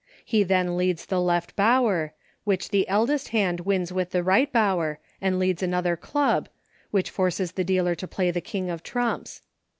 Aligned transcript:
He 0.25 0.41
then 0.41 0.77
leads 0.77 1.05
the 1.05 1.21
Left 1.21 1.55
Bower, 1.55 2.13
which 2.43 2.69
the 2.69 2.87
eldest 2.87 3.27
hand 3.29 3.59
wins 3.59 3.93
with 3.93 4.09
the 4.09 4.23
Right 4.23 4.51
Bower, 4.51 4.97
and 5.21 5.37
leads 5.37 5.61
another 5.61 5.95
club, 5.95 6.49
which 6.89 7.11
forces 7.11 7.51
the 7.51 7.63
dealer 7.63 7.93
to 7.93 8.07
play 8.07 8.31
the 8.31 8.41
King 8.41 8.71
of 8.71 8.81
trumps. 8.81 9.43